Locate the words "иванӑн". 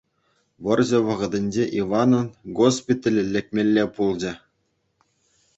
1.81-2.27